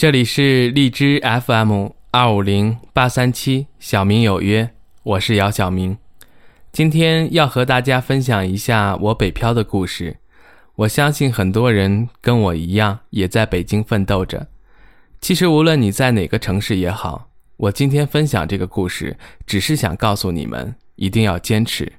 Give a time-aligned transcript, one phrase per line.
[0.00, 4.70] 这里是荔枝 FM 二五零八三七，小明有约，
[5.02, 5.98] 我是姚小明。
[6.72, 10.16] 今天要和大家分享一下我北漂的故事。
[10.76, 14.48] 我相信很多人跟我一样，也在北京奋斗着。
[15.20, 21.92] 其实无论你在哪个城市也好，我今天分享这个故事，只是想告诉你们，一定要坚持。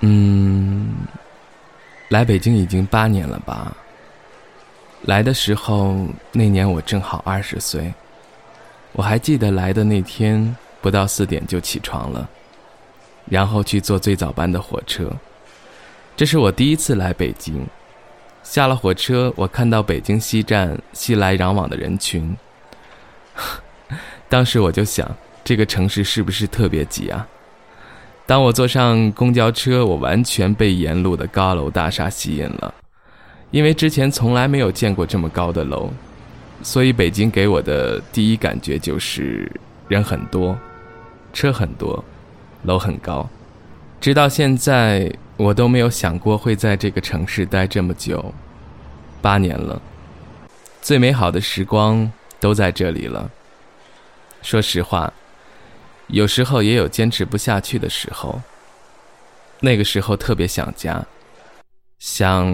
[0.00, 0.94] 嗯，
[2.08, 3.74] 来北京已经八年了吧？
[5.02, 7.94] 来的时候那年我正好二十岁，
[8.92, 12.28] 我还记得来的那天不到四点就起床了，
[13.28, 15.10] 然后去坐最早班的火车。
[16.16, 17.66] 这是我第一次来北京，
[18.42, 22.36] 下了火车，我看到北京西站熙来攘往的人群，
[24.28, 25.08] 当时我就想，
[25.44, 27.28] 这个城市是不是特别挤啊？
[28.26, 32.74] 当我坐上公交车，我完全被沿路的高楼大厦吸引了，
[33.52, 35.88] 因为之前从来没有见过这么高的楼，
[36.60, 39.48] 所以北京给我的第一感觉就是
[39.86, 40.58] 人很多，
[41.32, 42.04] 车很多，
[42.64, 43.28] 楼很高。
[44.00, 48.34] 直到现在，我都没有想过会在这个城市待这么久，
[49.22, 49.80] 八年了，
[50.82, 53.30] 最美好的时光都在这里了。
[54.42, 55.12] 说实话。
[56.08, 58.40] 有时候也有坚持不下去的时候。
[59.60, 61.04] 那个时候特别想家，
[61.98, 62.46] 想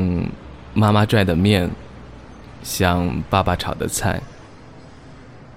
[0.72, 1.68] 妈妈拽的面，
[2.62, 4.22] 想爸爸炒的菜。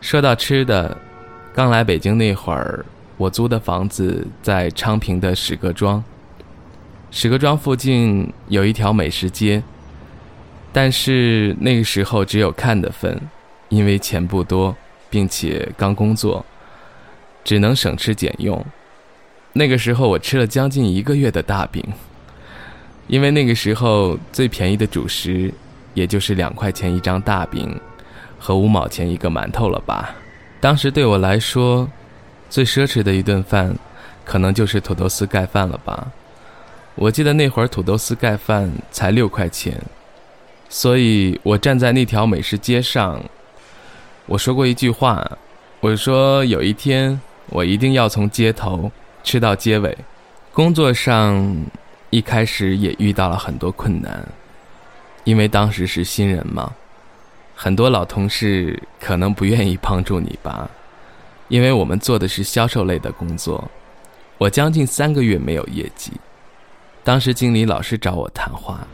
[0.01, 0.97] 说到吃的，
[1.53, 2.83] 刚来北京那会儿，
[3.17, 6.03] 我租的房子在昌平的史各庄。
[7.11, 9.63] 史各庄附近有一条美食街，
[10.73, 13.21] 但是那个时候只有看的份，
[13.69, 14.75] 因为钱不多，
[15.09, 16.43] 并且刚工作。
[17.45, 18.65] 只能省吃俭用。
[19.53, 21.81] 那个时候我吃了将近一个月的大饼，
[23.07, 25.53] 因为那个时候最便宜的主食，
[25.93, 27.79] 也就是两块钱一张大饼，
[28.37, 30.13] 和五毛钱一个馒头了吧。
[30.59, 31.89] 当时对我来说，
[32.49, 33.73] 最奢侈的一顿饭，
[34.25, 36.11] 可能就是土豆丝盖饭了吧。
[36.95, 39.81] 我记得那会儿土豆丝盖饭才六块钱，
[40.67, 43.23] 所以我站在那条美食街上，
[44.25, 45.25] 我说过一句话，
[45.79, 47.17] 我说有一天。
[47.49, 48.91] 我一定要从街头
[49.23, 49.97] 吃到街尾。
[50.51, 51.65] 工作上
[52.09, 54.27] 一开始也遇到了很多困难，
[55.23, 56.73] 因为当时是新人嘛，
[57.53, 60.69] 很多老同事可能不愿意帮助你吧，
[61.49, 63.69] 因为我们做的是销售类的工作。
[64.37, 66.11] 我将近三个月没有业绩，
[67.03, 68.87] 当时经理老是找我谈话，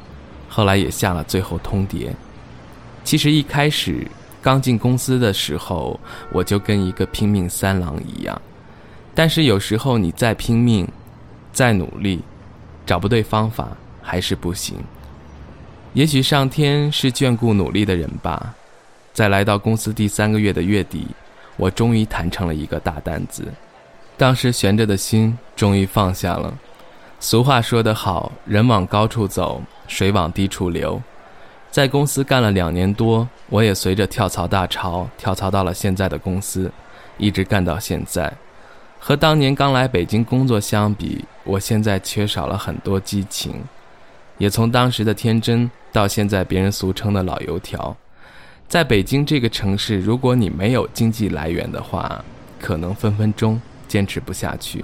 [0.50, 2.10] 后来也下了最后通牒。
[3.04, 4.06] 其实一开始。
[4.42, 6.00] 刚进公司的时候，
[6.32, 8.42] 我就跟一个拼命三郎一样，
[9.14, 10.88] 但是有时候你再拼命，
[11.54, 12.22] 再努力，
[12.86, 13.70] 找不对方法
[14.02, 14.78] 还是不行。
[15.94, 18.56] 也许上天是眷顾努力的人吧。
[19.14, 21.06] 在来到公司第三个月的月底，
[21.58, 23.46] 我终于谈成了一个大单子，
[24.18, 26.58] 当时悬着的心终于放下了。
[27.20, 31.00] 俗话说得好，人往高处走，水往低处流。
[31.72, 36.70] 在公司干了两年多，我也随着跳槽大潮跳槽到了现在的公司，
[37.18, 38.32] 一直干到现在。
[39.00, 43.56] 和当年刚来北京工作相比，我现在缺少了很多激情，
[44.38, 47.96] 也从当时的天真到现在别人俗称的老油条。
[48.68, 52.24] 在北京这个城市，如果你没有经济来源的话，
[52.60, 54.84] 可能分分钟坚持不下去。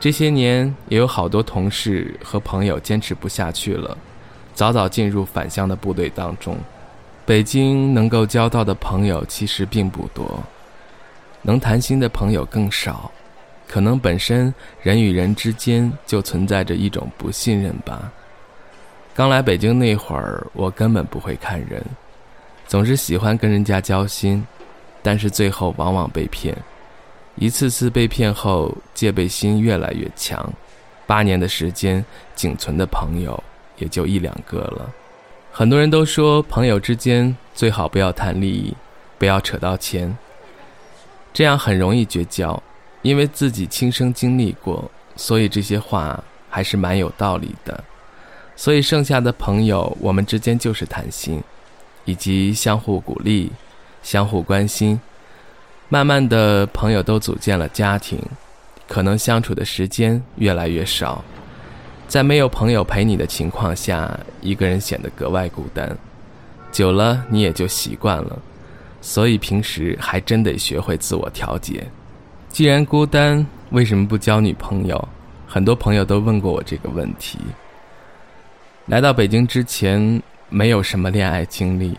[0.00, 3.96] 这些年也有好多同事和朋友坚持不下去了。
[4.54, 6.56] 早早进入返乡的部队当中，
[7.24, 10.42] 北京能够交到的朋友其实并不多，
[11.40, 13.10] 能谈心的朋友更少，
[13.66, 14.52] 可能本身
[14.82, 18.12] 人与人之间就存在着一种不信任吧。
[19.14, 21.84] 刚来北京那会儿，我根本不会看人，
[22.66, 24.46] 总是喜欢跟人家交心，
[25.02, 26.56] 但是最后往往被骗。
[27.36, 30.52] 一次次被骗后，戒备心越来越强。
[31.06, 33.42] 八年的时间，仅存的朋友
[33.82, 34.88] 也就一两个了。
[35.50, 38.72] 很多人都说，朋友之间最好不要谈利益，
[39.18, 40.16] 不要扯到钱，
[41.34, 42.62] 这样很容易绝交。
[43.02, 47.82] 因为自己亲身经历过，所以这些话还是蛮有道理的。
[48.54, 51.42] 所以剩下的朋友，我们之间就是谈心，
[52.04, 53.50] 以及相互鼓励、
[54.04, 55.00] 相互关心。
[55.88, 58.18] 慢慢的，朋友都组建了家庭，
[58.86, 61.24] 可能相处的时间越来越少，
[62.12, 65.96] 在没有朋友陪你的情况下，一个人显得格外孤单。
[66.70, 68.38] 久了，你也就习惯了，
[69.00, 71.82] 所以平时还真得学会自我调节。
[72.50, 75.08] 既然孤单，为什么不交女朋友？
[75.46, 77.38] 很多朋友都问过我这个问题。
[78.84, 81.96] 来到北京之前，没有什么恋爱经历。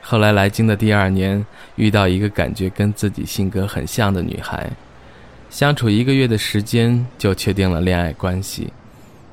[0.00, 1.44] 后来来京的第二年，
[1.74, 4.70] 遇到一个感觉跟自己性格很像的女孩，
[5.50, 8.72] 相处一个月的时间就确定了恋爱关系。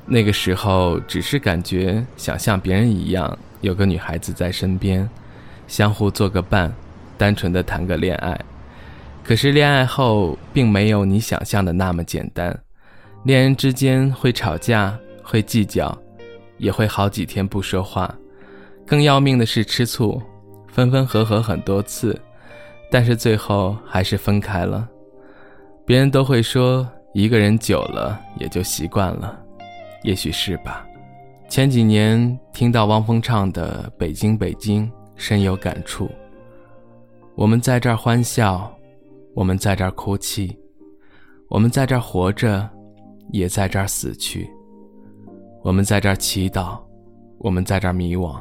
[0.08, 5.08] 那个时候只是感觉想像别人一样有个女孩子在身边，
[5.66, 6.72] 相互做个伴，
[7.16, 8.38] 单纯的谈个恋爱。
[9.22, 12.58] 可是恋爱后并没有你想象的那么简单，
[13.24, 15.96] 恋人之间会吵架，会计较，
[16.56, 18.12] 也会好几天不说话。
[18.86, 20.20] 更要命的是吃醋。
[20.70, 22.16] 分分合合很多次，
[22.88, 24.88] 但是最后还是分开了。
[25.84, 29.36] 别人都会说，一个人久了也就习惯了，
[30.08, 30.86] 也许是吧。
[31.50, 36.08] 前几年听到汪峰唱的《北京北京》，深有感触。
[37.34, 38.74] 我们在这儿欢笑，
[39.34, 40.58] 我们在这儿哭泣，
[41.50, 42.66] 我们在这儿活着，
[43.32, 44.48] 也在这儿死去。
[45.62, 46.80] 我们在这儿祈祷，
[47.36, 48.40] 我们在这儿迷惘，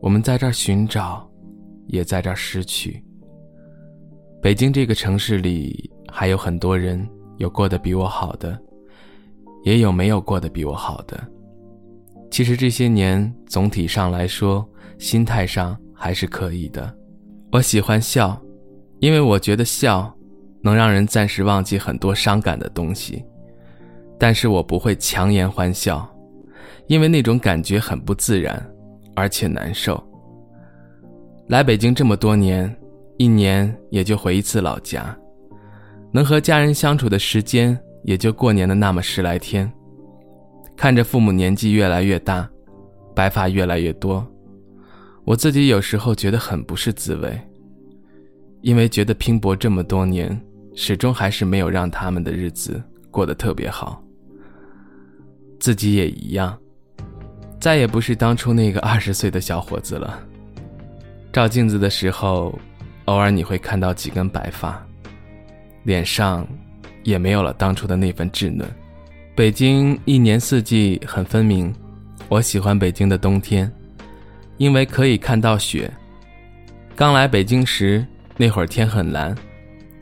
[0.00, 1.28] 我们在这儿寻找。
[1.88, 3.00] 也在这儿失去。
[4.42, 7.08] 北京这个城市里，还有很多人
[7.38, 8.60] 有过得比我好的，
[9.66, 11.20] 也有没有过得比我好的。
[12.30, 14.64] 其实这些年总体上来说，
[14.96, 16.96] 心态上还是可以的。
[17.50, 18.40] 我喜欢笑，
[19.00, 20.16] 因为我觉得笑
[20.62, 23.24] 能让人暂时忘记很多伤感的东西。
[24.16, 26.08] 但是我不会强颜欢笑，
[26.86, 28.64] 因为那种感觉很不自然，
[29.16, 30.00] 而且难受。
[31.48, 32.72] 来北京这么多年，
[33.16, 35.16] 一年也就回一次老家，
[36.12, 39.70] 能和家人相处的时间也就过年的那么十来天。
[40.76, 42.48] 看着父母年纪越来越大，
[43.16, 44.24] 白发越来越多，
[45.24, 47.36] 我自己有时候觉得很不是滋味，
[48.60, 50.40] 因为觉得拼搏这么多年，
[50.76, 52.80] 始终还是没有让他们的日子
[53.10, 54.00] 过得特别好。
[55.58, 56.56] 自己也一样，
[57.58, 60.22] 再也不是当初那个二十岁的小伙子了。
[61.32, 62.56] 照镜子的时候，
[63.06, 64.86] 偶尔你会看到几根白发，
[65.82, 66.46] 脸上
[67.06, 68.68] 也没有了当初的那份稚嫩。
[69.34, 71.72] 北京一年四季很分明，
[72.28, 73.70] 我喜欢北京的冬天，
[74.56, 75.90] 因为可以看到雪。
[76.96, 78.04] 刚来北京时，
[78.36, 79.34] 那会儿天很蓝，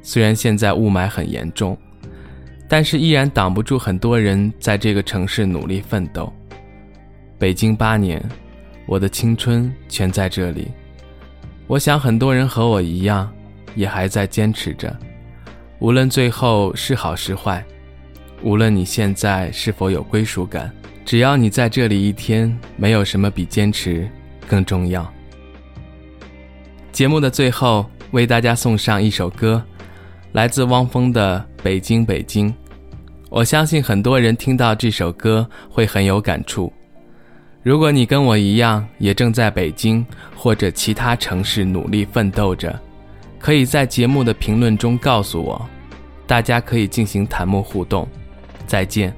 [0.02, 1.76] 虽然现在雾霾很严重，
[2.68, 6.32] 但是依然挡不住很多人在这个城市努力奋斗。
[7.38, 8.22] 北京八年，
[8.86, 10.68] 我的青春全在这里。
[11.66, 13.30] 我想很多人和我一样，
[13.74, 14.96] 也还在坚持着。
[15.84, 17.62] 无论最后是好是坏，
[18.40, 20.72] 无论你现在是否有归属感，
[21.04, 24.08] 只要你在这里一天，没有什么比坚持
[24.48, 25.06] 更重要。
[26.90, 29.62] 节目的最后，为大家送上一首歌，
[30.32, 32.48] 来自汪峰的《北京北京》。
[33.28, 36.72] 我相信很多人听到这首歌会很有感触。
[37.62, 40.02] 如果你跟我一样，也正在北京
[40.34, 42.74] 或者其他城市努力奋斗着，
[43.38, 45.68] 可以在节目的评论中告诉我，
[46.26, 48.08] 大家可以进行弹幕互动。
[48.66, 49.14] 再见。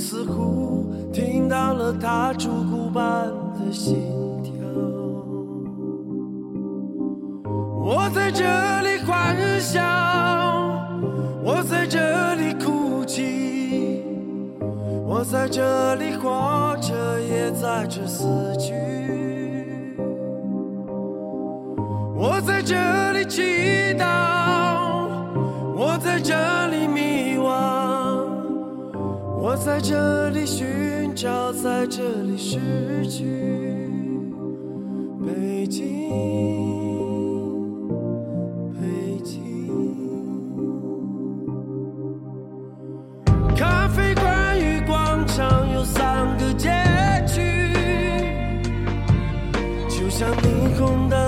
[0.00, 3.96] 似乎听到了他烛骨般的心
[4.42, 4.52] 跳。
[7.78, 8.42] 我在这
[8.80, 9.82] 里欢笑，
[11.44, 14.02] 我在这里哭泣，
[15.06, 18.26] 我在这里活着，也在这死
[18.58, 18.72] 去。
[22.16, 22.74] 我在这
[23.12, 23.42] 里祈
[23.98, 24.04] 祷，
[25.76, 26.34] 我在这
[26.68, 27.19] 里迷，
[29.62, 33.26] 在这里寻找，在这里失去。
[35.22, 35.84] 北京，
[38.72, 39.68] 北京，
[43.54, 46.70] 咖啡馆与广场有三个街
[47.26, 47.70] 区，
[49.90, 51.19] 就像霓虹灯。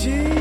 [0.00, 0.39] Jesus.